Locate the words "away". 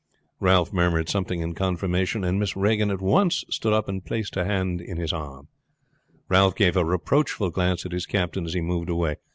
8.89-9.17